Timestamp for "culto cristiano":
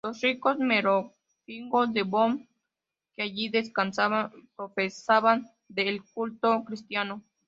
6.03-7.23